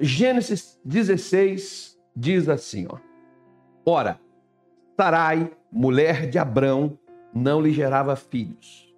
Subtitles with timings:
[0.00, 2.98] Gênesis 16 diz assim, ó.
[3.84, 4.20] Ora,
[4.96, 6.98] Sarai, mulher de Abrão,
[7.34, 8.92] não lhe gerava filhos.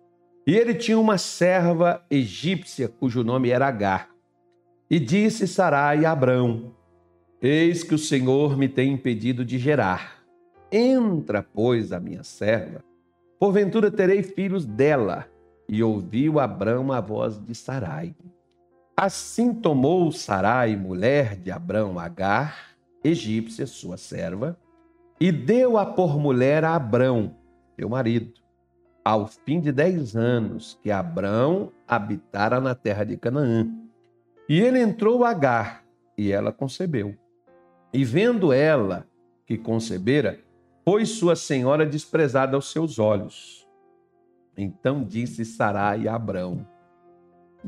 [0.47, 4.09] E ele tinha uma serva egípcia cujo nome era Agar.
[4.91, 6.75] E disse Sarai a Abrão:
[7.43, 10.23] Eis que o Senhor me tem impedido de gerar.
[10.73, 12.83] Entra, pois, a minha serva.
[13.39, 15.27] Porventura terei filhos dela.
[15.69, 18.15] E ouviu Abrão a voz de Sarai.
[19.01, 24.59] Assim tomou Sarai, mulher de Abrão, Agar, egípcia, sua serva,
[25.21, 27.37] e deu-a por mulher a Abrão,
[27.79, 28.33] seu marido,
[29.05, 33.69] ao fim de dez anos que Abrão habitara na terra de Canaã.
[34.49, 35.85] E ele entrou Agar,
[36.17, 37.15] e ela concebeu.
[37.93, 39.07] E vendo ela
[39.47, 40.41] que concebera,
[40.85, 43.65] foi sua senhora desprezada aos seus olhos.
[44.57, 46.67] Então disse Sarai a Abrão,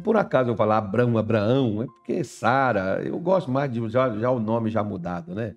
[0.03, 4.31] por acaso eu falar Abrão, Abraão, é porque Sara, eu gosto mais de já, já
[4.31, 5.57] o nome já mudado, né?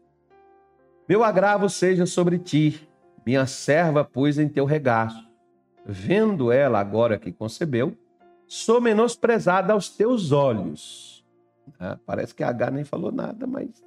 [1.07, 2.87] Meu agravo seja sobre ti,
[3.25, 5.27] minha serva pus em teu regaço.
[5.85, 7.95] Vendo ela agora que concebeu,
[8.47, 11.25] sou menosprezada aos teus olhos.
[11.79, 13.83] Ah, parece que a H nem falou nada, mas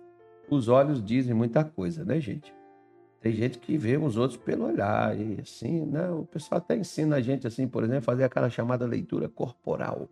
[0.49, 2.55] os olhos dizem muita coisa, né, gente?
[3.21, 6.09] Tem gente que vê os outros pelo olhar, e assim, né?
[6.11, 10.09] O pessoal até ensina a gente, assim, por exemplo, fazer aquela chamada leitura corporal.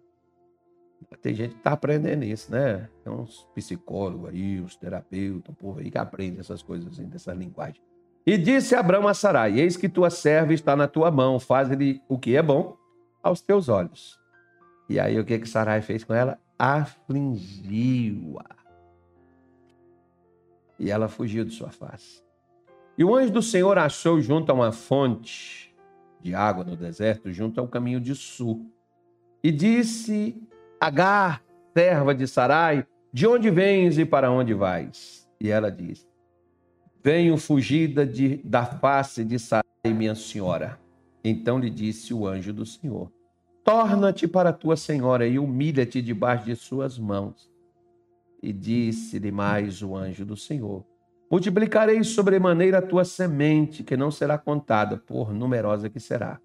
[1.21, 2.89] Tem gente que está aprendendo isso, né?
[3.03, 7.33] Tem uns psicólogos aí, uns terapeutas, um povo aí que aprende essas coisas assim, dessa
[7.33, 7.81] linguagem.
[8.27, 12.19] E disse Abraão a Sarai: Eis que tua serva está na tua mão, faz-lhe o
[12.19, 12.77] que é bom
[13.23, 14.19] aos teus olhos.
[14.89, 16.39] E aí o que que Sarai fez com ela?
[16.59, 18.57] Afligiu-a.
[20.79, 22.23] E ela fugiu de sua face.
[22.97, 25.75] E o anjo do Senhor achou junto a uma fonte
[26.21, 28.71] de água no deserto, junto ao caminho de sul.
[29.43, 30.41] E disse
[30.85, 35.27] Agar, serva de Sarai, de onde vens e para onde vais?
[35.41, 36.07] E ela disse:
[37.03, 40.79] Venho fugida de, da face de Sarai, minha senhora.
[41.25, 43.11] Então lhe disse o anjo do Senhor:
[43.65, 47.51] Torna-te para tua senhora e humilha-te debaixo de suas mãos.
[48.43, 50.85] E disse-lhe mais o anjo do Senhor:
[51.31, 56.39] Multiplicarei sobremaneira a tua semente, que não será contada, por numerosa que será.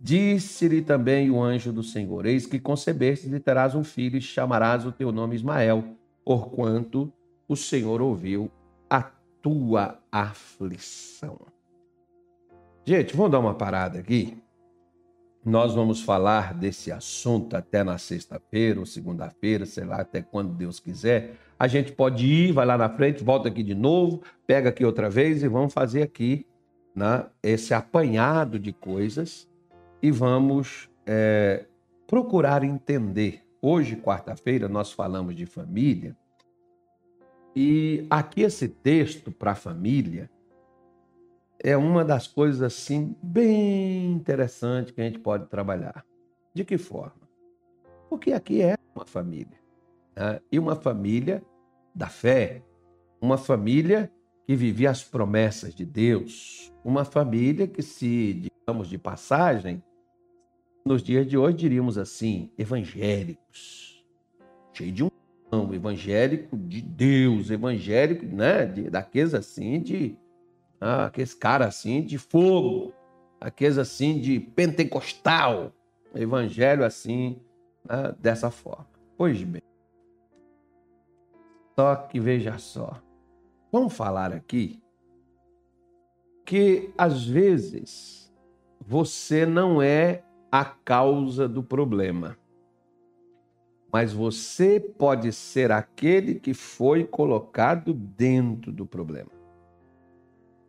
[0.00, 4.86] Disse-lhe também o anjo do Senhor: Eis que concebeste e terás um filho, e chamarás
[4.86, 5.84] o teu nome Ismael,
[6.24, 7.12] porquanto
[7.48, 8.50] o Senhor ouviu
[8.88, 9.02] a
[9.42, 11.38] tua aflição.
[12.84, 14.38] Gente, vamos dar uma parada aqui.
[15.44, 20.78] Nós vamos falar desse assunto até na sexta-feira ou segunda-feira, sei lá, até quando Deus
[20.78, 21.36] quiser.
[21.58, 25.08] A gente pode ir, vai lá na frente, volta aqui de novo, pega aqui outra
[25.08, 26.46] vez e vamos fazer aqui
[26.94, 29.48] né, esse apanhado de coisas
[30.02, 31.66] e vamos é,
[32.06, 33.44] procurar entender.
[33.60, 36.16] Hoje, quarta-feira, nós falamos de família
[37.54, 40.30] e aqui esse texto para família
[41.58, 46.04] é uma das coisas assim bem interessante que a gente pode trabalhar.
[46.54, 47.28] De que forma?
[48.08, 49.58] Porque aqui é uma família
[50.14, 50.40] né?
[50.52, 51.42] e uma família
[51.92, 52.62] da fé,
[53.20, 54.08] uma família
[54.46, 59.82] que vivia as promessas de Deus, uma família que se digamos de passagem
[60.88, 64.02] nos dias de hoje diríamos assim, evangélicos,
[64.72, 65.10] cheio de um
[65.74, 70.16] evangélico de Deus, evangélico, né, de, daqueles assim de
[70.80, 72.94] ah, aqueles caras assim de fogo,
[73.38, 75.72] aqueles assim de pentecostal,
[76.14, 77.38] evangelho assim,
[77.84, 78.88] né, dessa forma.
[79.16, 79.62] Pois bem.
[81.78, 83.00] Só que veja só.
[83.70, 84.82] Vamos falar aqui
[86.46, 88.32] que às vezes
[88.80, 92.36] você não é a causa do problema.
[93.92, 99.30] Mas você pode ser aquele que foi colocado dentro do problema.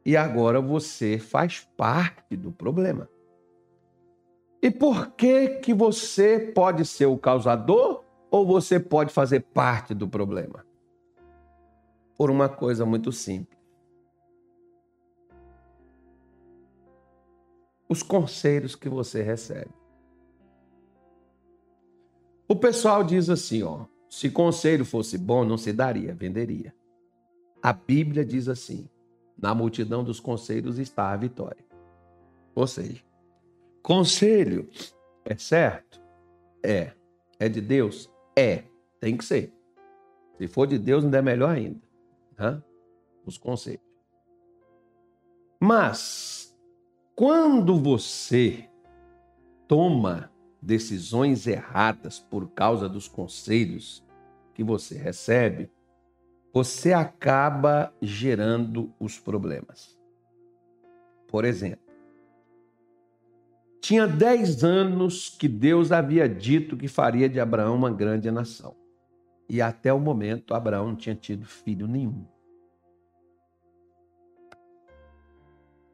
[0.06, 3.09] E agora você faz parte do problema.
[4.62, 10.07] E por que que você pode ser o causador ou você pode fazer parte do
[10.07, 10.66] problema?
[12.18, 13.59] Por uma coisa muito simples.
[17.89, 19.78] os conselhos que você recebe.
[22.51, 26.74] O pessoal diz assim, ó, se conselho fosse bom, não se daria, venderia.
[27.62, 28.90] A Bíblia diz assim:
[29.38, 31.63] na multidão dos conselhos está a vitória.
[32.56, 33.04] Ou seja,
[33.84, 34.68] conselho
[35.24, 36.01] é certo?
[36.63, 36.94] É.
[37.40, 38.10] É de Deus?
[38.36, 38.63] É.
[39.00, 39.54] Tem que ser.
[40.38, 41.81] Se for de Deus, ainda é melhor ainda.
[42.38, 42.63] Né?
[43.25, 43.88] Os conselhos.
[45.60, 46.57] Mas
[47.16, 48.68] quando você
[49.68, 54.06] toma decisões erradas por causa dos conselhos
[54.53, 55.71] que você recebe,
[56.53, 59.97] você acaba gerando os problemas.
[61.27, 61.89] Por exemplo,
[63.79, 68.75] tinha 10 anos que Deus havia dito que faria de Abraão uma grande nação.
[69.47, 72.25] E até o momento, Abraão não tinha tido filho nenhum.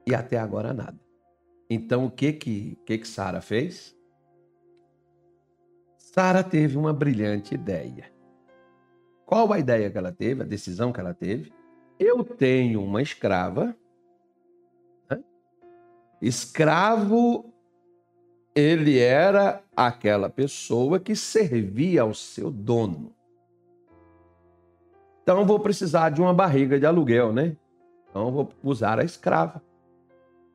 [0.07, 1.00] E até agora nada.
[1.69, 3.95] Então, o que que, que, que Sara fez?
[6.15, 8.09] Sara teve uma brilhante ideia.
[9.25, 11.51] Qual a ideia que ela teve, a decisão que ela teve?
[12.00, 13.75] Eu tenho uma escrava.
[15.09, 15.21] Né?
[16.21, 17.53] Escravo,
[18.56, 23.13] ele era aquela pessoa que servia ao seu dono.
[25.21, 27.57] Então vou precisar de uma barriga de aluguel, né?
[28.09, 29.61] Então vou usar a escrava.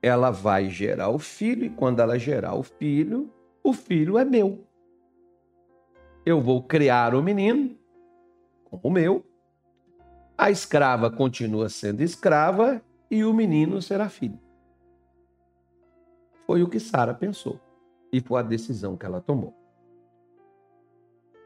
[0.00, 3.30] Ela vai gerar o filho e quando ela gerar o filho,
[3.62, 4.69] o filho é meu.
[6.25, 7.76] Eu vou criar o menino
[8.64, 9.25] como meu.
[10.37, 14.38] A escrava continua sendo escrava e o menino será filho.
[16.46, 17.61] Foi o que Sara pensou
[18.12, 19.55] e foi a decisão que ela tomou.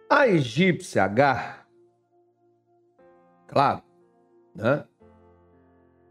[0.08, 1.66] A egípcia Agar,
[3.46, 3.82] claro,
[4.54, 4.84] né?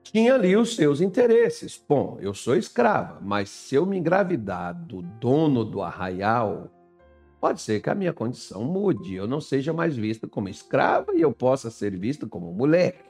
[0.04, 1.84] tinha ali os seus interesses.
[1.90, 6.70] Bom, eu sou escrava, mas se eu me engravidar do dono do arraial,
[7.44, 11.20] pode ser que a minha condição mude, eu não seja mais vista como escrava e
[11.20, 13.04] eu possa ser vista como mulher.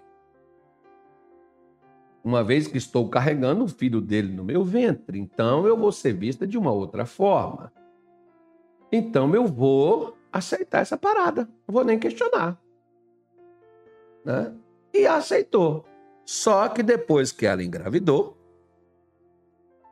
[2.24, 6.14] Uma vez que estou carregando o filho dele no meu ventre, então eu vou ser
[6.14, 7.72] vista de uma outra forma.
[8.92, 12.60] Então eu vou aceitar essa parada, não vou nem questionar.
[14.26, 14.52] Né?
[14.96, 15.86] E aceitou.
[16.26, 18.36] Só que depois que ela engravidou,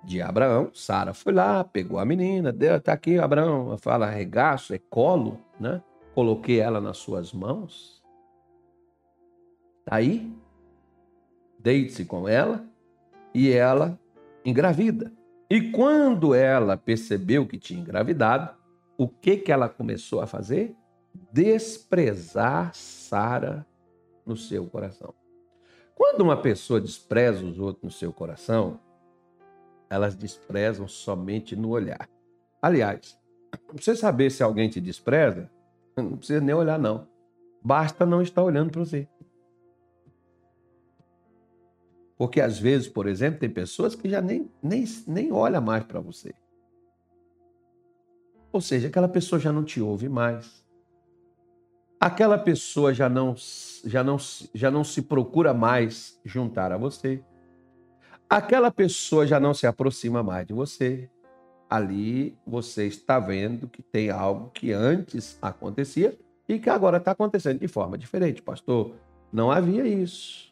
[0.04, 0.72] de Abraão.
[0.74, 5.82] Sara foi lá, pegou a menina, deu, tá aqui, Abraão, fala regaço, é colo, né?
[6.14, 8.02] Coloquei ela nas suas mãos.
[9.86, 10.32] Tá aí,
[11.60, 12.66] deite-se com ela
[13.34, 14.00] e ela
[14.46, 15.12] engravida.
[15.50, 18.56] E quando ela percebeu que tinha engravidado,
[18.98, 20.76] o que que ela começou a fazer?
[21.32, 23.66] Desprezar Sara
[24.26, 25.14] no seu coração.
[25.96, 28.80] Quando uma pessoa despreza os outros no seu coração,
[29.92, 32.10] elas desprezam somente no olhar.
[32.62, 33.20] Aliás,
[33.52, 35.52] para você saber se alguém te despreza,
[35.98, 37.06] não precisa nem olhar, não.
[37.62, 39.06] Basta não estar olhando para você.
[42.18, 46.00] Porque às vezes, por exemplo, tem pessoas que já nem, nem, nem olham mais para
[46.00, 46.34] você.
[48.50, 50.66] Ou seja, aquela pessoa já não te ouve mais.
[52.00, 53.36] Aquela pessoa já não,
[53.86, 54.18] já não,
[54.56, 57.24] já não se procura mais juntar a você
[58.32, 61.10] aquela pessoa já não se aproxima mais de você.
[61.70, 66.18] Ali você está vendo que tem algo que antes acontecia
[66.48, 68.42] e que agora está acontecendo de forma diferente.
[68.42, 68.94] Pastor,
[69.34, 70.50] não havia isso.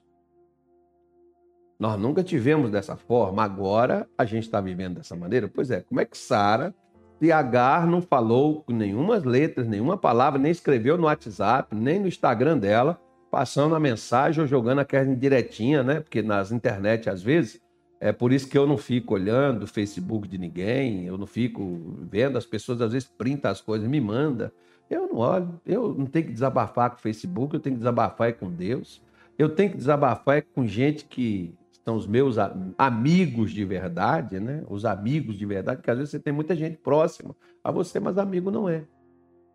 [1.80, 5.48] Nós nunca tivemos dessa forma, agora a gente está vivendo dessa maneira.
[5.48, 6.76] Pois é, como é que Sara,
[7.22, 12.08] se Agar não falou com nenhuma letras, nenhuma palavra, nem escreveu no WhatsApp, nem no
[12.10, 13.00] Instagram dela,
[13.32, 16.02] passando a mensagem ou jogando aquela direitinha, né?
[16.02, 17.62] Porque nas internet, às vezes,
[18.00, 21.98] é por isso que eu não fico olhando o Facebook de ninguém, eu não fico
[22.10, 24.54] vendo, as pessoas às vezes printam as coisas, me manda.
[24.90, 28.34] Eu não olho, eu não tenho que desabafar com o Facebook, eu tenho que desabafar
[28.34, 29.02] com Deus.
[29.38, 32.38] Eu tenho que desabafar com gente que são os meus
[32.78, 34.64] amigos de verdade, né?
[34.70, 38.18] Os amigos de verdade, porque às vezes você tem muita gente próxima a você, mas
[38.18, 38.84] amigo não é.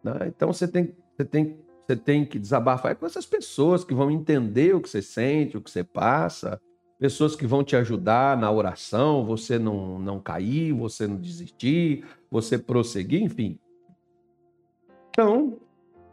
[0.03, 0.13] Né?
[0.29, 4.75] Então você tem, você, tem, você tem que desabafar com essas pessoas que vão entender
[4.75, 6.61] o que você sente, o que você passa,
[7.05, 12.57] pessoas que vão te ajudar na oração, você não, não cair, você não desistir, você
[12.57, 13.59] prosseguir, enfim.
[15.11, 15.59] Então,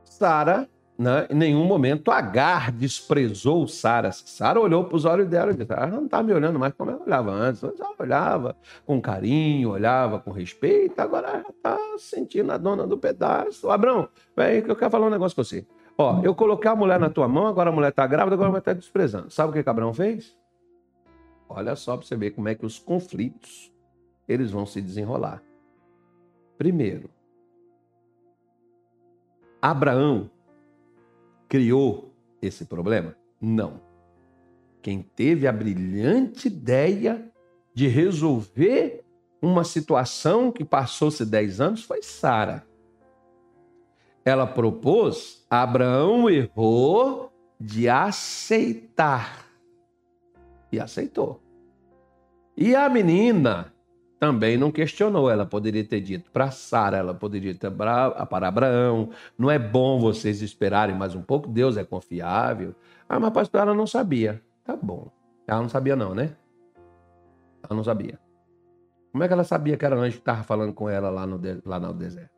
[0.04, 0.68] Sara,
[1.00, 4.12] né, em nenhum momento, Agar desprezou Sara.
[4.12, 6.92] Sara olhou para os olhos dela e disse: ah, não está me olhando mais como
[6.92, 7.64] ela olhava antes.
[7.64, 13.70] Ela olhava com carinho, olhava com respeito, agora ela está sentindo a dona do pedaço.
[13.70, 15.66] Abrão, vem que eu quero falar um negócio com você.
[15.98, 18.52] Ó, eu coloquei a mulher na tua mão, agora a mulher está grávida, agora a
[18.52, 19.32] mulher está desprezando.
[19.32, 20.41] Sabe o que o Abrão fez?
[21.56, 23.72] Olha só para você ver como é que os conflitos
[24.28, 25.44] eles vão se desenrolar.
[26.58, 27.10] Primeiro,
[29.62, 30.30] Abraão
[31.48, 33.16] criou esse problema?
[33.40, 33.82] Não.
[34.82, 37.30] Quem teve a brilhante ideia
[37.74, 39.04] de resolver
[39.42, 42.66] uma situação que passou-se 10 anos foi Sara.
[44.24, 49.51] Ela propôs, Abraão errou de aceitar.
[50.72, 51.42] E aceitou.
[52.56, 53.74] E a menina
[54.20, 55.30] também não questionou.
[55.30, 60.42] Ela poderia ter dito para Sara, ela poderia ter para Abraão: não é bom vocês
[60.42, 62.76] esperarem mais um pouco, Deus é confiável.
[63.10, 64.42] Ah, mas pastor, ela não sabia.
[64.64, 65.12] Tá bom.
[65.48, 66.36] Ela não sabia, não, né?
[67.64, 68.20] Ela não sabia.
[69.12, 71.40] Como é que ela sabia que era anjo que estava falando com ela lá no,
[71.66, 72.32] lá no deserto?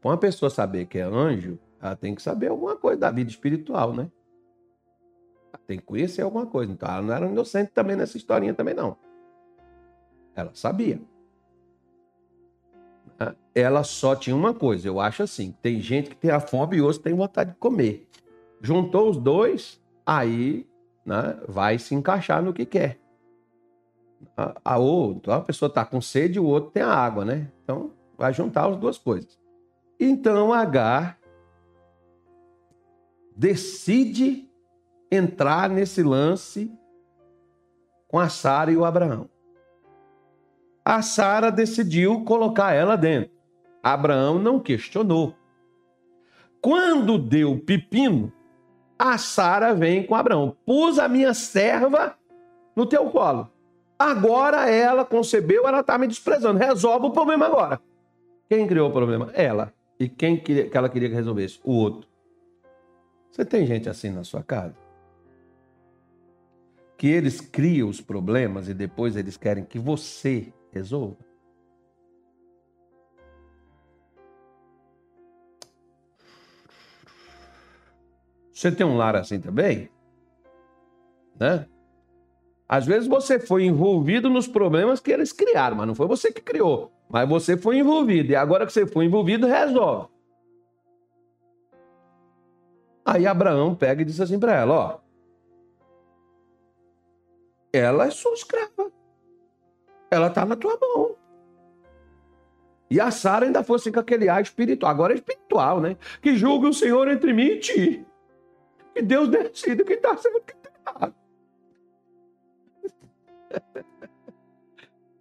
[0.00, 3.28] Para uma pessoa saber que é anjo, ela tem que saber alguma coisa da vida
[3.28, 4.10] espiritual, né?
[5.66, 6.72] Tem que conhecer alguma coisa.
[6.72, 8.96] Então ela não era inocente também nessa historinha também, não.
[10.34, 11.00] Ela sabia.
[13.54, 16.80] Ela só tinha uma coisa, eu acho assim: tem gente que tem a fome e
[16.80, 18.08] outros tem vontade de comer.
[18.62, 20.66] Juntou os dois, aí
[21.04, 22.98] né, vai se encaixar no que quer.
[24.36, 27.50] A, a, outra, a pessoa está com sede e o outro tem a água, né?
[27.62, 29.38] Então vai juntar as duas coisas.
[29.98, 31.18] Então Agar
[33.36, 34.49] decide
[35.10, 36.70] entrar nesse lance
[38.08, 39.28] com a Sara e o Abraão.
[40.84, 43.30] A Sara decidiu colocar ela dentro.
[43.82, 45.34] Abraão não questionou.
[46.60, 48.32] Quando deu pepino,
[48.98, 50.56] a Sara vem com Abraão.
[50.66, 52.16] Pus a minha serva
[52.76, 53.50] no teu colo.
[53.98, 56.58] Agora ela concebeu, ela está me desprezando.
[56.58, 57.80] Resolve o problema agora.
[58.48, 59.30] Quem criou o problema?
[59.34, 59.72] Ela.
[59.98, 61.60] E quem que ela queria que resolvesse?
[61.62, 62.08] O outro.
[63.30, 64.74] Você tem gente assim na sua casa?
[67.00, 71.16] Que eles criam os problemas e depois eles querem que você resolva?
[78.52, 79.88] Você tem um lar assim também?
[81.40, 81.66] Né?
[82.68, 86.42] Às vezes você foi envolvido nos problemas que eles criaram, mas não foi você que
[86.42, 86.92] criou.
[87.08, 88.32] Mas você foi envolvido.
[88.32, 90.10] E agora que você foi envolvido, resolve.
[93.06, 95.09] Aí Abraão pega e diz assim para ela: Ó,
[97.72, 98.90] ela é sua escrava.
[100.10, 101.16] Ela está na tua mão.
[102.90, 104.90] E a Sara ainda fosse com aquele ar espiritual.
[104.90, 105.96] Agora é espiritual, né?
[106.20, 108.06] Que julgue o Senhor entre mim e ti.
[108.92, 111.14] Que Deus decida quem está certo e está errado.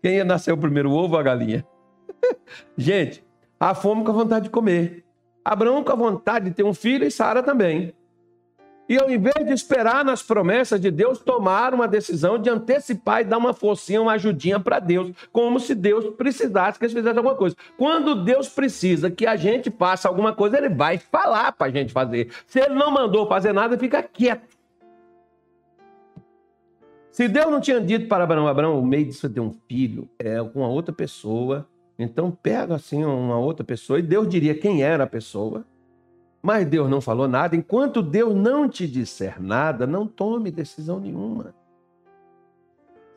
[0.01, 1.65] Quem ia nascer o primeiro ovo ou a galinha?
[2.75, 3.23] Gente,
[3.59, 5.05] a fome com a vontade de comer.
[5.45, 7.93] Abraão com a vontade de ter um filho e Sara também.
[8.89, 13.23] E ao invés de esperar nas promessas de Deus, tomar uma decisão de antecipar e
[13.23, 17.35] dar uma forcinha, uma ajudinha para Deus, como se Deus precisasse que eles fizessem alguma
[17.35, 17.55] coisa.
[17.77, 21.93] Quando Deus precisa que a gente faça alguma coisa, ele vai falar para a gente
[21.93, 22.31] fazer.
[22.47, 24.57] Se ele não mandou fazer nada, fica quieto.
[27.11, 30.43] Se Deus não tinha dito para Abraão, Abraão, o meio disso ter um filho é
[30.43, 31.67] com uma outra pessoa,
[31.97, 35.63] então pega assim uma outra pessoa e Deus diria quem era a pessoa.
[36.41, 37.55] Mas Deus não falou nada.
[37.55, 41.53] Enquanto Deus não te disser nada, não tome decisão nenhuma.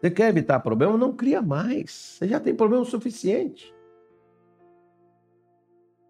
[0.01, 0.99] Você quer evitar problema?
[0.99, 1.91] Não cria mais.
[1.93, 3.73] Você já tem problema suficiente.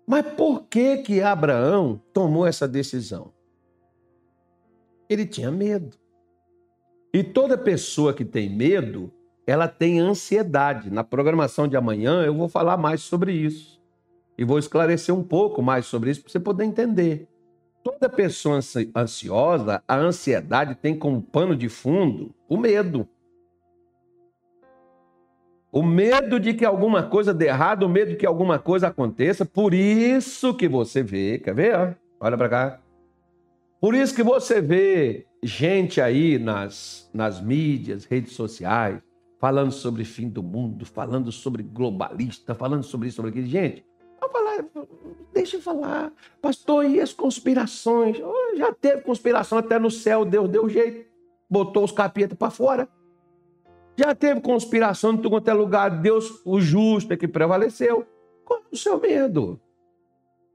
[0.07, 3.33] Mas por que que Abraão tomou essa decisão?
[5.09, 5.99] Ele tinha medo.
[7.13, 9.13] E toda pessoa que tem medo,
[9.47, 10.91] ela tem ansiedade.
[10.91, 13.82] Na programação de amanhã eu vou falar mais sobre isso.
[14.43, 17.29] E vou esclarecer um pouco mais sobre isso para você poder entender.
[17.81, 18.59] Toda pessoa
[18.97, 23.09] ansiosa, a ansiedade tem como pano de fundo o medo.
[25.71, 29.45] O medo de que alguma coisa dê errado, o medo de que alguma coisa aconteça.
[29.45, 31.97] Por isso que você vê, quer ver?
[32.19, 32.81] Olha para cá.
[33.81, 39.01] Por isso que você vê gente aí nas, nas mídias, redes sociais,
[39.39, 43.47] falando sobre fim do mundo, falando sobre globalista, falando sobre isso, sobre aquilo.
[43.47, 43.85] Gente,
[44.29, 44.65] falar,
[45.33, 46.13] deixa falar.
[46.41, 48.21] Pastor, e as conspirações?
[48.21, 51.09] Oh, já teve conspiração até no céu, Deus deu jeito,
[51.49, 52.89] botou os capetas para fora.
[53.97, 58.07] Já teve conspiração em tudo quanto é lugar, Deus, o justo é que prevaleceu.
[58.45, 59.61] Qual é o seu medo?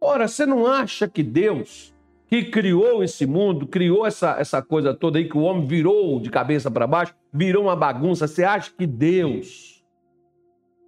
[0.01, 1.93] Ora, você não acha que Deus,
[2.27, 6.29] que criou esse mundo, criou essa, essa coisa toda aí, que o homem virou de
[6.29, 9.83] cabeça para baixo, virou uma bagunça, você acha que Deus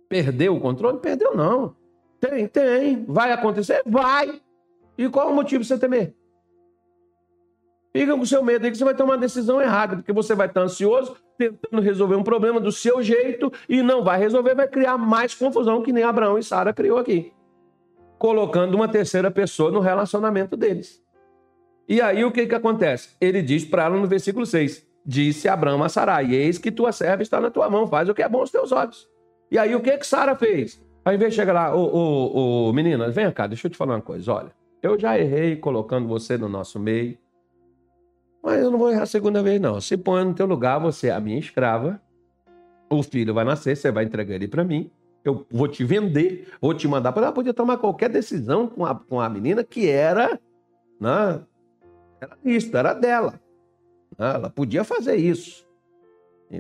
[0.08, 1.00] perdeu o controle?
[1.00, 1.76] Perdeu, não.
[2.20, 3.06] Tem, tem.
[3.08, 3.82] Vai acontecer?
[3.86, 4.42] Vai.
[4.98, 6.14] E qual é o motivo de você temer?
[7.92, 10.48] Fica com seu medo aí que você vai tomar uma decisão errada, porque você vai
[10.48, 14.98] estar ansioso, tentando resolver um problema do seu jeito e não vai resolver, vai criar
[14.98, 17.34] mais confusão que nem Abraão e Sara criou aqui.
[18.20, 21.02] Colocando uma terceira pessoa no relacionamento deles.
[21.88, 23.16] E aí o que, que acontece?
[23.20, 27.24] Ele diz para ela no versículo 6: Disse Abraão a Sarai: Eis que tua serva
[27.24, 29.08] está na tua mão, faz o que é bom aos teus olhos.
[29.50, 30.80] E aí o que, que Sara fez?
[31.10, 33.96] Ao invés de chegar lá, ô, ô, ô, menina, vem cá, deixa eu te falar
[33.96, 34.32] uma coisa.
[34.32, 37.18] Olha, eu já errei colocando você no nosso meio,
[38.44, 39.82] mas eu não vou errar a segunda vez, não.
[39.82, 42.00] Se põe no teu lugar, você é a minha escrava,
[42.92, 44.92] O filho vai nascer, você vai entregar ele para mim.
[45.26, 47.34] Eu vou te vender, vou te mandar para ela.
[47.34, 50.40] Podia tomar qualquer decisão com a, com a menina que era,
[51.02, 51.42] né?
[52.22, 53.42] Era isso, era dela.
[54.16, 54.32] Né?
[54.36, 55.68] Ela podia fazer isso.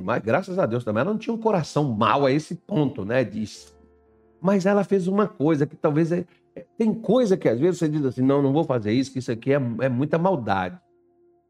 [0.04, 3.24] Mas graças a Deus também ela não tinha um coração mau a esse ponto, né?
[3.24, 3.78] Diz.
[4.42, 7.90] Mas ela fez uma coisa que talvez é, é, tem coisa que às vezes você
[7.90, 10.80] diz assim, não, não vou fazer isso, que isso aqui é, é muita maldade.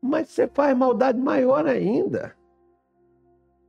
[0.01, 2.36] Mas você faz maldade maior ainda.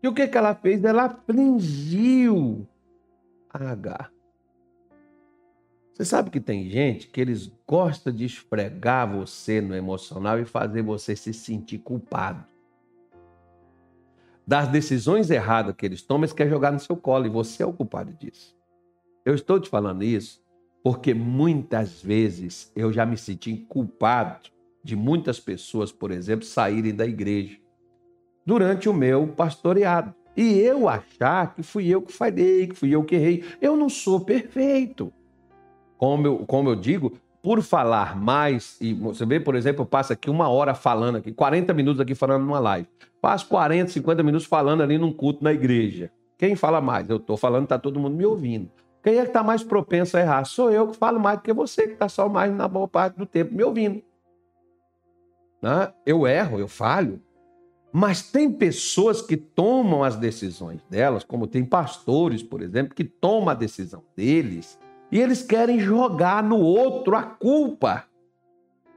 [0.02, 0.82] E o que, que ela fez?
[0.84, 2.66] Ela afligiu
[3.52, 4.10] a H.
[5.92, 10.80] Você sabe que tem gente que eles gostam de esfregar você no emocional e fazer
[10.80, 12.42] você se sentir culpado.
[14.46, 17.66] Das decisões erradas que eles tomam, eles querem jogar no seu colo e você é
[17.66, 18.59] o culpado disso.
[19.24, 20.40] Eu estou te falando isso
[20.82, 24.48] porque muitas vezes eu já me senti culpado
[24.82, 27.58] de muitas pessoas, por exemplo, saírem da igreja
[28.46, 30.14] durante o meu pastoreado.
[30.36, 33.44] E eu achar que fui eu que falhei, que fui eu que errei.
[33.60, 35.12] Eu não sou perfeito.
[35.98, 37.12] Como eu, como eu digo,
[37.42, 41.30] por falar mais, e você vê, por exemplo, eu passo aqui uma hora falando aqui,
[41.30, 42.88] 40 minutos aqui falando numa live.
[43.20, 46.10] Passo 40, 50 minutos falando ali num culto na igreja.
[46.38, 47.10] Quem fala mais?
[47.10, 48.70] Eu estou falando, está todo mundo me ouvindo.
[49.02, 50.44] Quem é que está mais propenso a errar?
[50.44, 53.16] Sou eu que falo mais do que você, que está só mais na boa parte
[53.16, 54.02] do tempo me ouvindo.
[55.62, 55.92] Né?
[56.04, 57.20] Eu erro, eu falho.
[57.92, 63.48] Mas tem pessoas que tomam as decisões delas, como tem pastores, por exemplo, que tomam
[63.48, 64.78] a decisão deles
[65.10, 68.04] e eles querem jogar no outro a culpa.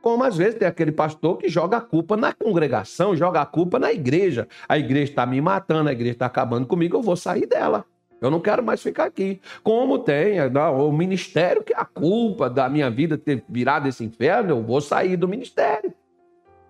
[0.01, 3.79] Como às vezes tem aquele pastor que joga a culpa na congregação, joga a culpa
[3.79, 4.47] na igreja.
[4.67, 7.85] A igreja está me matando, a igreja está acabando comigo, eu vou sair dela.
[8.23, 9.41] Eu não quero mais ficar aqui.
[9.61, 14.51] Como tem o ministério que é a culpa da minha vida ter virado esse inferno,
[14.51, 15.93] eu vou sair do ministério.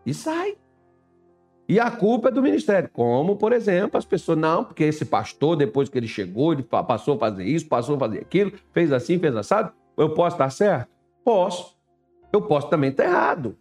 [0.03, 0.57] E sai.
[1.69, 2.89] E a culpa é do ministério.
[2.91, 7.17] Como, por exemplo, as pessoas, não, porque esse pastor, depois que ele chegou, ele passou
[7.17, 9.71] a fazer isso, passou a fazer aquilo, fez assim, fez assado.
[9.95, 10.89] Eu posso estar certo?
[11.23, 11.77] Posso.
[12.33, 13.55] Eu posso também estar errado.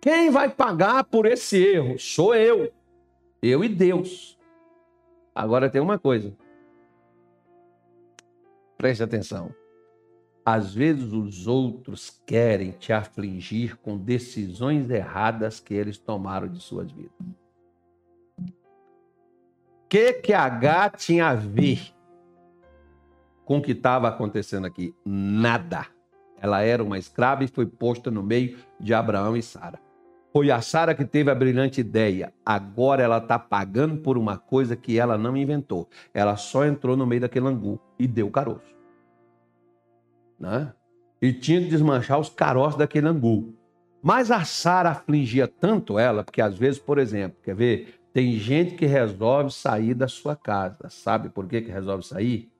[0.00, 1.98] Quem vai pagar por esse erro?
[1.98, 2.72] Sou eu.
[3.42, 4.38] Eu e Deus.
[5.34, 6.32] Agora tem uma coisa.
[8.76, 9.54] Preste atenção.
[10.44, 16.92] Às vezes os outros querem te afligir com decisões erradas que eles tomaram de suas
[16.92, 17.10] vidas.
[18.38, 21.92] O que que H tinha a ver
[23.44, 24.94] com o que estava acontecendo aqui?
[25.04, 25.86] Nada.
[26.40, 29.80] Ela era uma escrava e foi posta no meio de Abraão e Sara.
[30.36, 32.30] Foi a Sara que teve a brilhante ideia.
[32.44, 35.88] Agora ela está pagando por uma coisa que ela não inventou.
[36.12, 38.76] Ela só entrou no meio daquele angu e deu caroço
[40.38, 40.74] né?
[41.22, 43.54] e tinha que desmanchar os caroços daquele angu.
[44.02, 47.94] Mas a Sara afligia tanto ela, porque às vezes, por exemplo, quer ver?
[48.12, 50.90] Tem gente que resolve sair da sua casa.
[50.90, 52.52] Sabe por que, que resolve sair?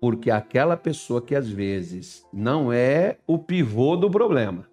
[0.00, 4.72] Porque aquela pessoa que às vezes não é o pivô do problema,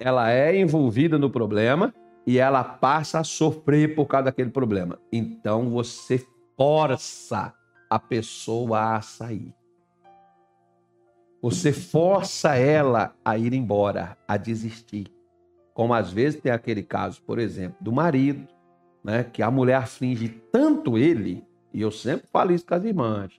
[0.00, 1.94] ela é envolvida no problema
[2.26, 4.98] e ela passa a sofrer por causa daquele problema.
[5.12, 7.54] Então você força
[7.88, 9.54] a pessoa a sair.
[11.42, 15.06] Você força ela a ir embora, a desistir.
[15.72, 18.46] Como às vezes tem aquele caso, por exemplo, do marido,
[19.02, 23.32] né, que a mulher aflige tanto ele, e eu sempre falo isso com as irmãs.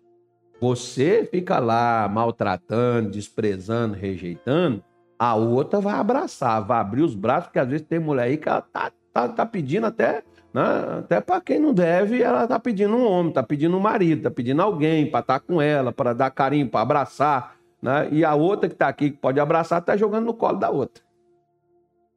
[0.59, 4.83] Você fica lá maltratando, desprezando, rejeitando,
[5.23, 8.49] a outra vai abraçar, vai abrir os braços, porque às vezes tem mulher aí que
[8.49, 10.63] ela tá, tá, tá pedindo até, né,
[10.97, 14.31] até para quem não deve, ela tá pedindo um homem, tá pedindo um marido, tá
[14.31, 18.09] pedindo alguém para estar tá com ela, para dar carinho, para abraçar né?
[18.11, 21.03] e a outra que está aqui, que pode abraçar, está jogando no colo da outra.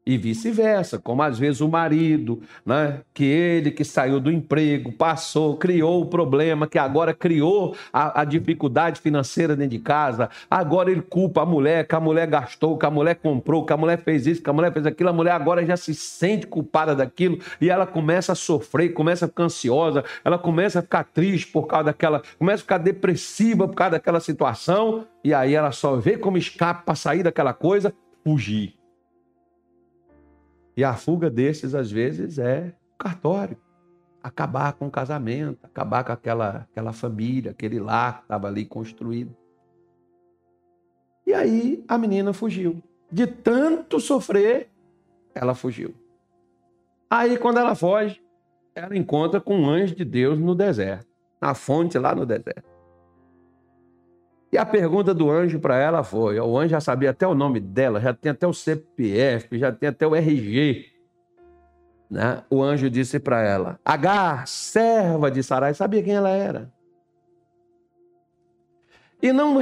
[0.07, 5.57] E vice-versa, como às vezes o marido, né, que ele que saiu do emprego, passou,
[5.57, 11.01] criou o problema, que agora criou a, a, dificuldade financeira dentro de casa, agora ele
[11.01, 14.27] culpa a mulher, que a mulher gastou, que a mulher comprou, que a mulher fez
[14.27, 17.71] isso, que a mulher fez aquilo, a mulher agora já se sente culpada daquilo e
[17.71, 21.85] ela começa a sofrer, começa a ficar ansiosa, ela começa a ficar triste por causa
[21.85, 26.37] daquela, começa a ficar depressiva por causa daquela situação, e aí ela só vê como
[26.37, 27.91] escape para sair daquela coisa,
[28.23, 28.84] fugir
[30.77, 33.57] e a fuga desses, às vezes, é cartório.
[34.23, 39.37] Acabar com o casamento, acabar com aquela, aquela família, aquele lar que estava ali construído.
[41.27, 42.83] E aí a menina fugiu.
[43.11, 44.71] De tanto sofrer,
[45.35, 45.95] ela fugiu.
[47.09, 48.21] Aí, quando ela foge,
[48.75, 51.07] ela encontra com um anjo de Deus no deserto,
[51.41, 52.74] na fonte lá no deserto.
[54.55, 57.59] E a pergunta do anjo para ela foi: o anjo já sabia até o nome
[57.59, 60.93] dela, já tem até o CPF, já tem até o RG.
[62.09, 66.73] né, o anjo disse para ela: Agar, serva de Sarai, sabia quem ela era.
[69.21, 69.59] E não,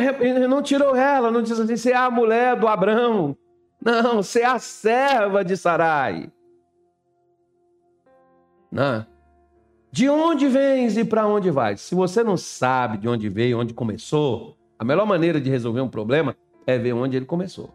[0.46, 3.35] não tirou ela, não disse assim: você é a mulher do Abraão.
[3.83, 6.31] Não, você é a serva de Sarai.
[8.70, 9.07] Não.
[9.90, 11.81] De onde vens e para onde vais?
[11.81, 15.88] Se você não sabe de onde veio, onde começou, a melhor maneira de resolver um
[15.88, 16.34] problema
[16.66, 17.72] é ver onde ele começou.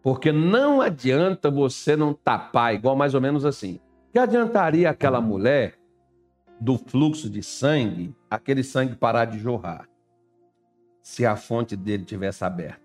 [0.00, 3.80] Porque não adianta você não tapar, igual mais ou menos assim.
[4.12, 5.74] Que adiantaria aquela mulher
[6.60, 9.88] do fluxo de sangue, aquele sangue parar de jorrar,
[11.02, 12.80] se a fonte dele tivesse aberta?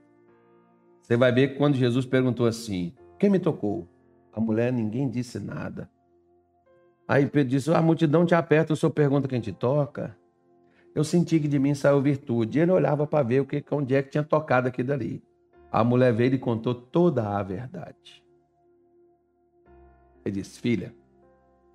[1.03, 3.87] Você vai ver que quando Jesus perguntou assim: Quem me tocou?
[4.33, 5.87] A mulher, ninguém disse nada.
[7.07, 10.17] Aí Pedro disse: A multidão te aperta, o senhor pergunta quem te toca.
[10.95, 12.59] Eu senti que de mim saiu virtude.
[12.59, 15.23] E ele olhava para ver o que, onde é que tinha tocado aqui dali.
[15.71, 18.23] A mulher veio e contou toda a verdade.
[20.25, 20.93] Ele disse: Filha,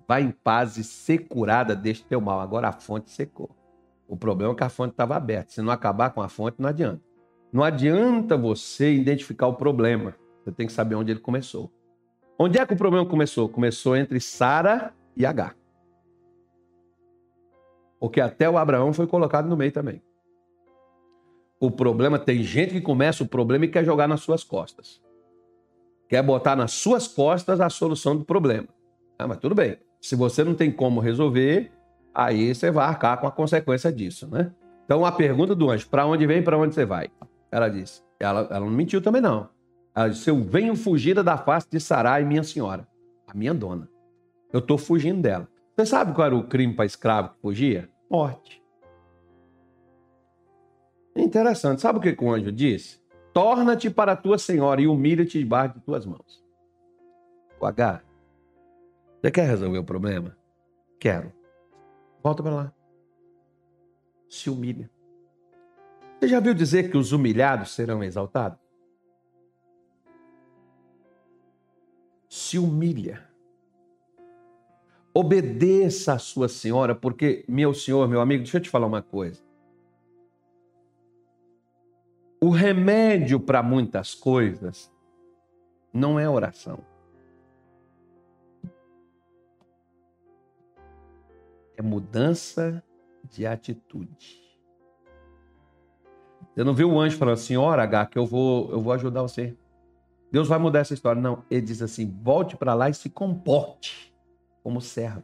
[0.07, 2.39] vai em paz e ser curada deste teu mal.
[2.39, 3.49] Agora a fonte secou.
[4.07, 5.51] O problema é que a fonte estava aberta.
[5.51, 7.01] Se não acabar com a fonte, não adianta.
[7.51, 10.13] Não adianta você identificar o problema.
[10.43, 11.71] Você tem que saber onde ele começou.
[12.37, 13.47] Onde é que o problema começou?
[13.47, 15.55] Começou entre Sara e H.
[17.99, 20.01] Porque até o Abraão foi colocado no meio também.
[21.59, 25.01] O problema, tem gente que começa o problema e quer jogar nas suas costas.
[26.07, 28.67] Quer botar nas suas costas a solução do problema.
[29.17, 29.77] Ah, mas tudo bem.
[30.01, 31.71] Se você não tem como resolver,
[32.13, 34.51] aí você vai arcar com a consequência disso, né?
[34.83, 37.09] Então a pergunta do anjo, para onde vem, para onde você vai?
[37.51, 39.49] Ela disse, ela, ela não mentiu também não.
[39.95, 42.87] Ela disse, eu venho fugida da face de Sarai, minha senhora,
[43.27, 43.89] a minha dona.
[44.53, 45.47] Eu estou fugindo dela.
[45.75, 47.89] Você sabe qual era o crime para escravo que fugia?
[48.09, 48.63] Morte.
[51.15, 51.81] Interessante.
[51.81, 53.03] Sabe o que o anjo disse?
[53.33, 56.41] Torna-te para a tua senhora e humilha-te debaixo de tuas mãos.
[57.59, 58.01] O H.
[59.19, 60.37] Você quer resolver o problema?
[60.97, 61.33] Quero.
[62.23, 62.73] Volta para lá.
[64.29, 64.89] Se humilha.
[66.19, 68.59] Você já viu dizer que os humilhados serão exaltados?
[72.29, 73.34] Se humilha.
[75.17, 79.41] Obedeça a sua senhora, porque, meu senhor, meu amigo, deixa eu te falar uma coisa.
[82.43, 84.93] O remédio para muitas coisas
[85.93, 86.79] não é oração.
[91.77, 92.83] É mudança
[93.23, 94.43] de atitude.
[96.53, 99.57] Você não viu o anjo falando, senhora H, que eu vou, eu vou ajudar você.
[100.29, 101.21] Deus vai mudar essa história.
[101.21, 104.14] Não, ele diz assim: volte para lá e se comporte
[104.65, 105.23] como serva.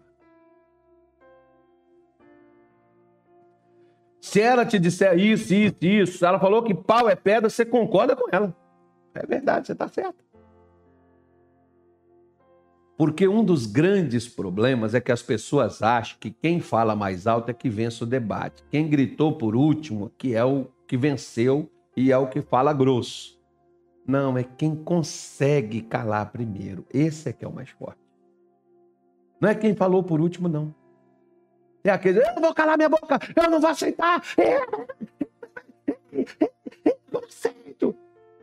[4.21, 8.15] Se ela te disser isso, isso, isso, ela falou que pau é pedra, você concorda
[8.15, 8.55] com ela.
[9.15, 10.23] É verdade, você está certo.
[12.95, 17.49] Porque um dos grandes problemas é que as pessoas acham que quem fala mais alto
[17.49, 18.63] é que vence o debate.
[18.69, 23.41] Quem gritou por último que é o que venceu e é o que fala grosso.
[24.05, 26.85] Não, é quem consegue calar primeiro.
[26.93, 28.00] Esse é que é o mais forte.
[29.41, 30.73] Não é quem falou por último, não.
[31.83, 34.21] É aquele, eu não vou calar minha boca, eu não vou aceitar.
[37.11, 37.95] Não aceito.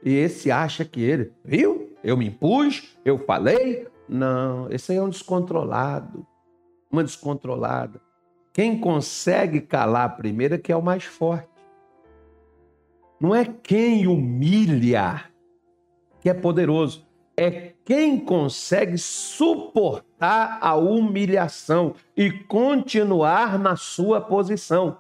[0.03, 1.97] E esse acha que ele, viu?
[2.03, 3.87] Eu me impus, eu falei.
[4.09, 6.27] Não, esse aí é um descontrolado.
[6.91, 8.01] Uma descontrolada.
[8.53, 11.49] Quem consegue calar primeiro é que é o mais forte.
[13.21, 15.25] Não é quem humilha
[16.21, 17.07] que é poderoso
[17.39, 24.99] é quem consegue suportar a humilhação e continuar na sua posição.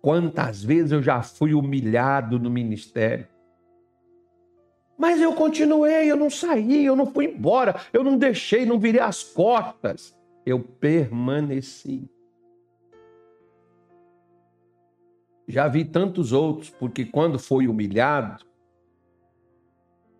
[0.00, 3.26] Quantas vezes eu já fui humilhado no ministério?
[4.96, 9.00] Mas eu continuei, eu não saí, eu não fui embora, eu não deixei, não virei
[9.00, 10.16] as costas.
[10.46, 12.08] Eu permaneci.
[15.48, 18.44] Já vi tantos outros, porque quando foi humilhado,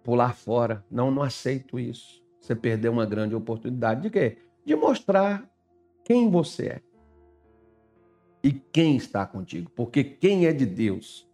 [0.05, 0.85] pular fora.
[0.89, 2.23] Não, não aceito isso.
[2.41, 4.39] Você perdeu uma grande oportunidade de quê?
[4.65, 5.51] De mostrar
[6.05, 6.81] quem você é.
[8.43, 9.71] E quem está contigo.
[9.75, 11.27] Porque quem é de Deus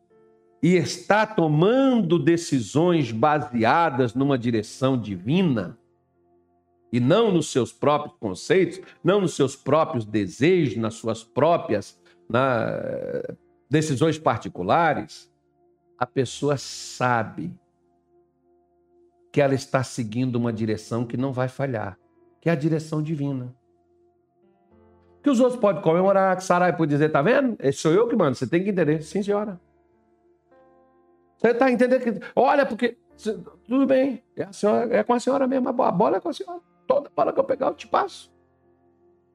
[0.62, 5.78] e está tomando decisões baseadas numa direção divina,
[6.92, 12.80] e não nos seus próprios conceitos, não nos seus próprios desejos, nas suas próprias na,
[13.70, 15.32] decisões particulares,
[15.96, 17.54] a pessoa sabe
[19.32, 21.98] que ela está seguindo uma direção que não vai falhar,
[22.40, 23.54] que é a direção divina.
[25.22, 27.56] Que os outros podem comemorar, que Sarai pode dizer, tá vendo?
[27.60, 29.02] Esse sou eu que mando, você tem que entender.
[29.02, 29.60] Sim, senhora.
[31.36, 32.26] Você está entendendo que.
[32.34, 32.96] Olha, porque.
[33.66, 36.58] Tudo bem, é, senhora, é com a senhora mesmo, a bola é com a senhora.
[36.86, 38.32] toda bola que eu pegar eu te passo.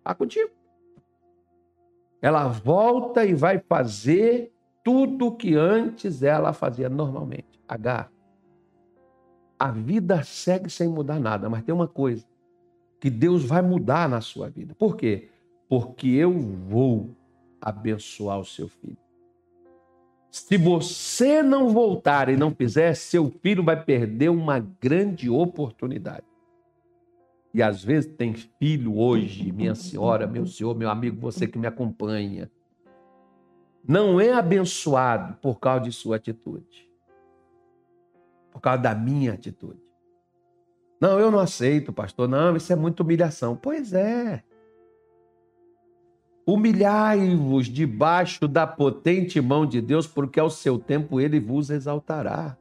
[0.03, 0.49] Tá contigo.
[2.19, 4.51] Ela volta e vai fazer
[4.83, 7.61] tudo que antes ela fazia normalmente.
[7.67, 8.09] H.
[9.65, 12.23] A vida segue sem mudar nada, mas tem uma coisa
[12.99, 14.75] que Deus vai mudar na sua vida.
[14.75, 15.29] Por quê?
[15.67, 17.15] Porque eu vou
[17.59, 18.95] abençoar o seu filho.
[20.29, 26.27] Se você não voltar e não fizer, seu filho vai perder uma grande oportunidade.
[27.51, 31.65] E às vezes tem filho hoje, minha senhora, meu senhor, meu amigo, você que me
[31.65, 32.51] acompanha,
[33.83, 36.87] não é abençoado por causa de sua atitude,
[38.55, 39.81] por causa da minha atitude.
[40.97, 42.25] Não, eu não aceito, pastor.
[42.25, 43.53] Não, isso é muita humilhação.
[43.53, 44.41] Pois é.
[46.47, 52.57] Humilhai-vos debaixo da potente mão de Deus, porque ao seu tempo ele vos exaltará.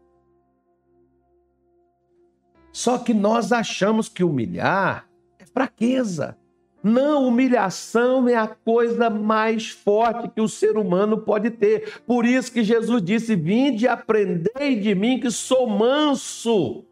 [2.72, 6.36] Só que nós achamos que humilhar é fraqueza.
[6.84, 12.02] Não, humilhação é a coisa mais forte que o ser humano pode ter.
[12.06, 16.84] Por isso que Jesus disse: Vinde aprendei de mim, que sou manso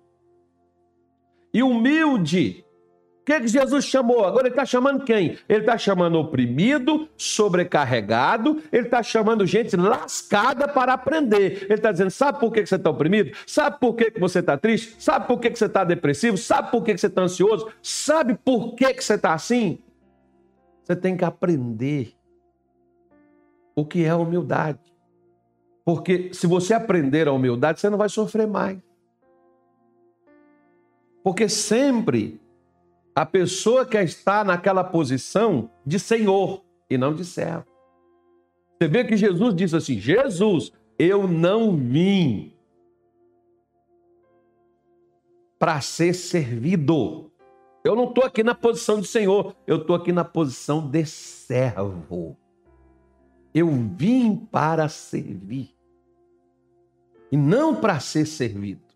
[1.53, 2.65] e humilde
[3.23, 4.25] o que, que Jesus chamou?
[4.25, 5.39] Agora ele está chamando quem?
[5.49, 11.63] Ele está chamando oprimido, sobrecarregado, ele está chamando gente lascada para aprender.
[11.63, 13.31] Ele está dizendo: sabe por que, que você está oprimido?
[13.47, 15.01] Sabe por que, que você está triste?
[15.01, 16.37] Sabe por que, que você está depressivo?
[16.37, 17.69] Sabe por que, que você está ansioso?
[17.81, 19.79] Sabe por que, que você está assim?
[20.83, 22.17] Você tem que aprender
[23.77, 24.81] o que é humildade.
[25.85, 28.79] Porque se você aprender a humildade, você não vai sofrer mais.
[31.23, 32.42] Porque sempre
[33.15, 37.67] a pessoa que está naquela posição de senhor e não de servo.
[38.81, 42.55] Você vê que Jesus disse assim: Jesus, eu não vim
[45.59, 47.31] para ser servido.
[47.85, 52.37] Eu não estou aqui na posição de senhor, eu estou aqui na posição de servo.
[53.55, 55.75] Eu vim para servir
[57.31, 58.92] e não para ser servido.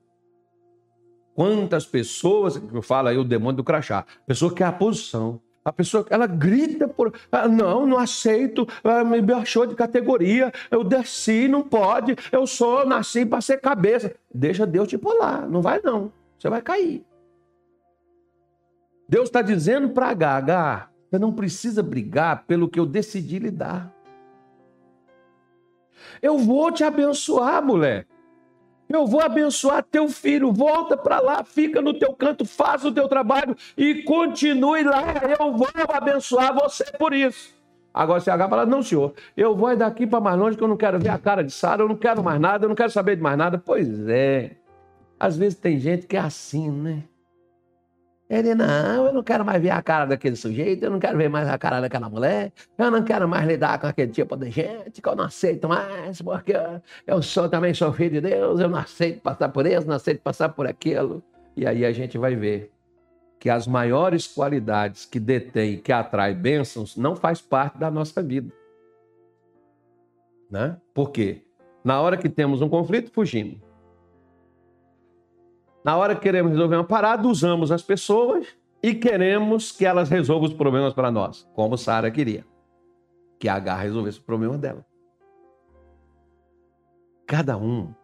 [1.37, 5.71] Quantas pessoas, eu falo aí o demônio do crachá, pessoa que é a posição, a
[5.71, 11.47] pessoa, ela grita por, ah, não, não aceito, ah, me baixou de categoria, eu desci,
[11.47, 14.15] não pode, eu sou, nasci para ser cabeça.
[14.35, 17.05] Deixa Deus te pular, não vai não, você vai cair.
[19.07, 23.95] Deus está dizendo para H, você não precisa brigar pelo que eu decidi lhe dar.
[26.23, 28.07] Eu vou te abençoar, mulher.
[28.89, 30.53] Eu vou abençoar teu filho.
[30.53, 35.03] Volta para lá, fica no teu canto, faz o teu trabalho e continue lá.
[35.39, 37.55] Eu vou abençoar você por isso.
[37.93, 40.77] Agora você agarra fala: Não, senhor, eu vou daqui para mais longe que eu não
[40.77, 43.17] quero ver a cara de Sara, eu não quero mais nada, eu não quero saber
[43.17, 43.59] de mais nada.
[43.59, 44.53] Pois é.
[45.19, 47.05] Às vezes tem gente que é assim, né?
[48.29, 51.29] Ele, não, eu não quero mais ver a cara daquele sujeito, eu não quero ver
[51.29, 55.01] mais a cara daquela mulher, eu não quero mais lidar com aquele tipo de gente
[55.01, 56.55] que eu não aceito mais, porque
[57.07, 60.21] eu sou também sou filho de Deus, eu não aceito passar por isso, não aceito
[60.23, 61.23] passar por aquilo.
[61.57, 62.73] E aí a gente vai ver
[63.39, 68.53] que as maiores qualidades que detém, que atrai bênçãos, não faz parte da nossa vida.
[70.51, 70.77] Né?
[70.93, 71.43] Por quê?
[71.85, 73.66] Na hora que temos um conflito, fugimos.
[75.87, 78.45] Na hora que queremos resolver uma parada, usamos as pessoas
[78.83, 82.45] e queremos que elas resolvam os problemas para nós, como Sara queria.
[83.39, 84.85] Que a H resolvesse o problema dela.
[87.25, 87.95] Cada um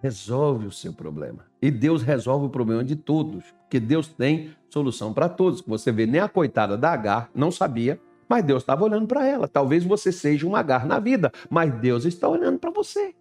[0.00, 1.44] resolve o seu problema.
[1.60, 5.60] E Deus resolve o problema de todos, porque Deus tem solução para todos.
[5.60, 9.46] Você vê, nem a coitada da Agar não sabia, mas Deus estava olhando para ela.
[9.46, 13.14] Talvez você seja um Agar na vida, mas Deus está olhando para você.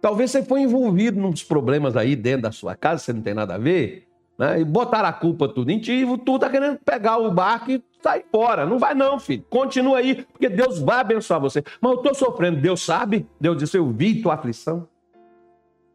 [0.00, 3.54] Talvez você foi envolvido nos problemas aí dentro da sua casa, você não tem nada
[3.54, 4.06] a ver,
[4.38, 4.60] né?
[4.60, 7.82] E botaram a culpa tudo em ti, e tu tá querendo pegar o barco e
[8.00, 8.64] sair fora.
[8.64, 9.44] Não vai não, filho.
[9.50, 11.64] Continua aí, porque Deus vai abençoar você.
[11.80, 13.26] Mas eu tô sofrendo, Deus sabe?
[13.40, 14.88] Deus disse, eu vi tua aflição.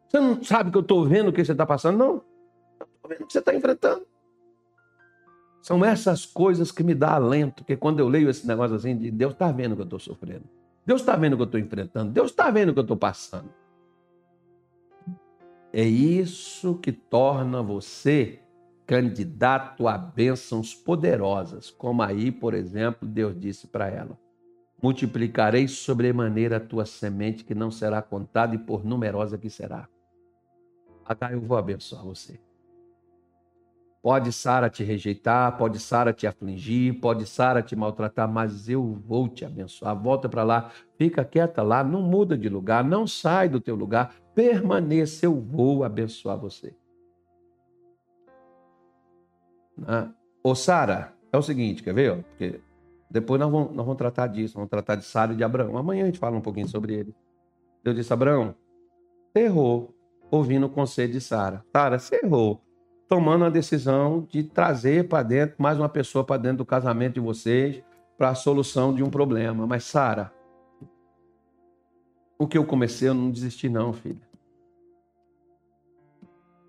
[0.08, 1.98] Você não sabe que eu tô vendo o que você está passando?
[1.98, 2.22] Não.
[2.80, 4.06] Eu tô vendo o que você está enfrentando.
[5.62, 9.10] São essas coisas que me dão alento, porque quando eu leio esse negócio assim, de
[9.10, 10.44] Deus está vendo que eu estou sofrendo.
[10.86, 12.12] Deus está vendo que eu estou enfrentando.
[12.12, 13.50] Deus está vendo que eu estou passando.
[15.76, 18.40] É isso que torna você
[18.86, 24.16] candidato a bênçãos poderosas, como aí, por exemplo, Deus disse para ela:
[24.80, 29.90] Multiplicarei sobremaneira a tua semente, que não será contada, e por numerosa que será.
[31.04, 32.40] Agora eu vou abençoar você.
[34.04, 39.30] Pode Sara te rejeitar, pode Sara te afligir, pode Sara te maltratar, mas eu vou
[39.30, 39.98] te abençoar.
[39.98, 44.13] Volta para lá, fica quieta lá, não muda de lugar, não sai do teu lugar,
[44.36, 46.76] permaneça, eu vou abençoar você.
[49.78, 50.13] Né?
[50.44, 52.26] Ô, Sara, é o seguinte, quer ver?
[52.26, 52.60] Porque
[53.10, 55.78] depois nós vamos, nós vamos tratar disso, vamos tratar de Sara e de Abraão.
[55.78, 57.16] Amanhã a gente fala um pouquinho sobre ele.
[57.82, 58.54] Deus disse, Abraão,
[59.34, 59.96] errou
[60.30, 61.63] ouvindo o conselho de Sara.
[61.72, 62.62] Sara, você errou
[63.08, 67.20] tomando a decisão de trazer para dentro mais uma pessoa para dentro do casamento de
[67.20, 67.84] vocês
[68.18, 69.68] para a solução de um problema.
[69.68, 70.34] Mas, Sara,
[72.38, 74.28] o que eu comecei, eu não desisti, não, filha.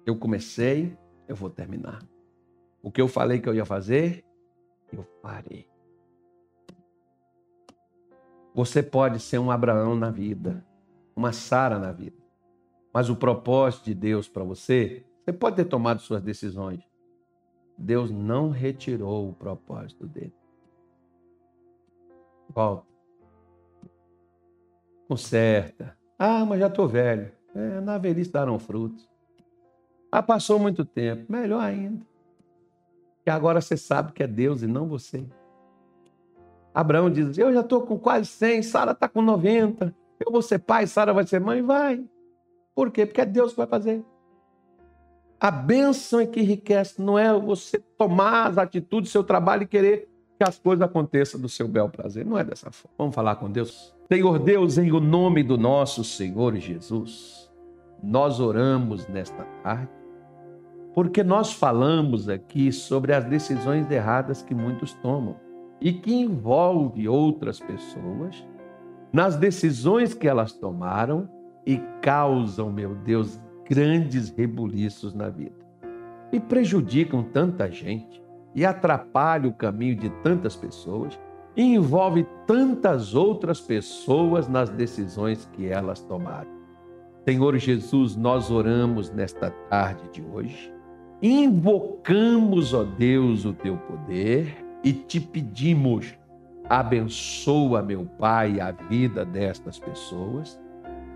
[0.07, 2.03] Eu comecei, eu vou terminar.
[2.83, 4.25] O que eu falei que eu ia fazer,
[4.92, 5.66] eu farei.
[8.55, 10.64] Você pode ser um Abraão na vida,
[11.16, 12.16] uma Sara na vida.
[12.92, 16.80] Mas o propósito de Deus para você, você pode ter tomado suas decisões.
[17.78, 20.34] Deus não retirou o propósito dele.
[22.48, 22.87] Volta.
[25.08, 25.96] Conserta.
[26.18, 27.32] Ah, mas já estou velho.
[27.54, 29.08] É, na velhice darão frutos.
[30.12, 31.24] Ah, passou muito tempo.
[31.32, 32.04] Melhor ainda.
[33.24, 35.26] Que agora você sabe que é Deus e não você.
[36.74, 39.94] Abraão diz: Eu já estou com quase 100, Sara está com 90.
[40.24, 41.62] Eu vou ser pai, Sara vai ser mãe.
[41.62, 42.04] Vai.
[42.74, 43.06] Por quê?
[43.06, 44.04] Porque é Deus que vai fazer.
[45.40, 49.66] A bênção é que enriquece, não é você tomar as atitudes do seu trabalho e
[49.66, 52.25] querer que as coisas aconteçam do seu bel prazer.
[52.25, 52.94] Não é dessa forma.
[52.99, 53.94] Vamos falar com Deus?
[54.11, 57.51] Senhor Deus, em o nome do nosso Senhor Jesus,
[58.03, 59.90] nós oramos nesta tarde,
[60.94, 65.37] porque nós falamos aqui sobre as decisões erradas que muitos tomam
[65.81, 68.47] e que envolve outras pessoas
[69.12, 71.29] nas decisões que elas tomaram
[71.64, 75.64] e causam, meu Deus, grandes rebuliços na vida.
[76.33, 78.22] E prejudicam tanta gente
[78.55, 81.18] e atrapalham o caminho de tantas pessoas
[81.57, 86.50] e envolve tantas outras pessoas nas decisões que elas tomaram.
[87.24, 90.72] Senhor Jesus, nós oramos nesta tarde de hoje,
[91.22, 96.14] invocamos, ó Deus, o teu poder e te pedimos,
[96.68, 100.61] abençoa, meu Pai, a vida destas pessoas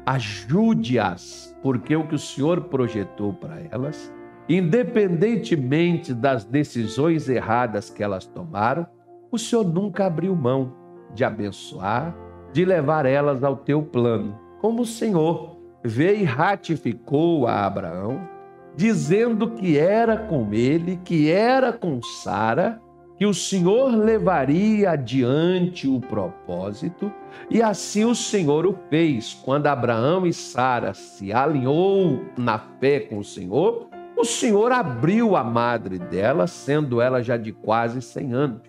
[0.08, 4.10] ajude-as, porque o que o Senhor projetou para elas,
[4.48, 8.86] independentemente das decisões erradas que elas tomaram,
[9.30, 10.72] o Senhor nunca abriu mão
[11.14, 12.16] de abençoar,
[12.54, 18.26] de levar elas ao teu plano, como o Senhor veio e ratificou a Abraão,
[18.74, 22.80] dizendo que era com ele, que era com Sara
[23.18, 27.12] que o Senhor levaria adiante o propósito,
[27.50, 29.35] e assim o Senhor o fez.
[29.44, 35.42] Quando Abraão e Sara se alinhou na fé com o Senhor, o Senhor abriu a
[35.42, 38.62] madre dela, sendo ela já de quase 100 anos.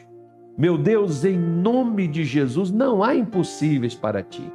[0.57, 4.51] Meu Deus, em nome de Jesus, não há impossíveis para ti.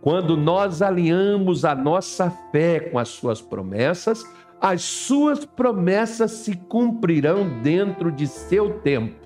[0.00, 4.24] Quando nós alinhamos a nossa fé com as suas promessas,
[4.58, 9.23] as suas promessas se cumprirão dentro de seu tempo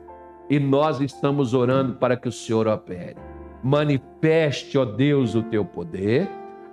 [0.51, 3.17] e nós estamos orando para que o Senhor opere.
[3.63, 6.29] Manifeste, ó Deus, o teu poder.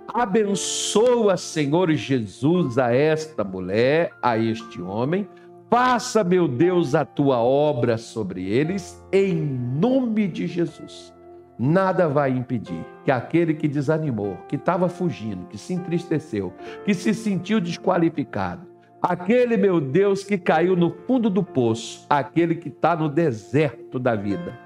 [0.08, 5.28] Abençoa, Senhor Jesus, a esta mulher, a este homem.
[5.68, 11.12] Faça, meu Deus, a tua obra sobre eles, em nome de Jesus.
[11.58, 16.52] Nada vai impedir que aquele que desanimou, que estava fugindo, que se entristeceu,
[16.84, 18.66] que se sentiu desqualificado,
[19.02, 24.14] aquele meu Deus que caiu no fundo do poço, aquele que está no deserto da
[24.14, 24.58] vida.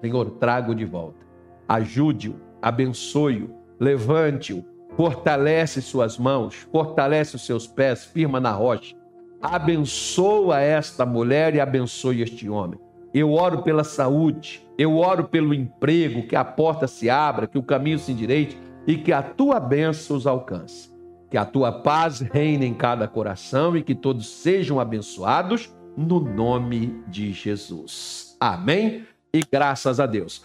[0.00, 1.26] Senhor, trago de volta.
[1.68, 4.64] Ajude-o, abençoe-o, levante-o,
[4.96, 8.94] fortalece suas mãos, fortalece os seus pés, firma na rocha.
[9.42, 12.78] Abençoa esta mulher e abençoe este homem.
[13.12, 17.62] Eu oro pela saúde, eu oro pelo emprego, que a porta se abra, que o
[17.62, 20.95] caminho se endireite e que a tua bênção os alcance.
[21.36, 26.98] Que a tua paz reine em cada coração e que todos sejam abençoados no nome
[27.08, 28.38] de Jesus.
[28.40, 30.42] Amém e graças a Deus.